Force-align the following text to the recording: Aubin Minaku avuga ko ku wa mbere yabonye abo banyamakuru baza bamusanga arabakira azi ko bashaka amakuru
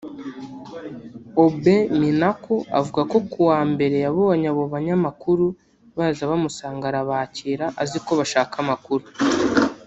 Aubin 1.41 1.81
Minaku 2.01 2.55
avuga 2.79 3.01
ko 3.11 3.17
ku 3.31 3.39
wa 3.49 3.59
mbere 3.71 3.95
yabonye 4.05 4.47
abo 4.51 4.63
banyamakuru 4.73 5.45
baza 5.97 6.23
bamusanga 6.31 6.85
arabakira 6.87 7.65
azi 7.83 7.97
ko 8.05 8.11
bashaka 8.19 8.53
amakuru 8.65 9.05